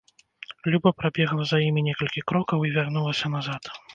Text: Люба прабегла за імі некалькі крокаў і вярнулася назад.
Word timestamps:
Люба 0.75 0.91
прабегла 1.01 1.43
за 1.51 1.59
імі 1.67 1.85
некалькі 1.89 2.25
крокаў 2.31 2.65
і 2.69 2.75
вярнулася 2.81 3.35
назад. 3.37 3.73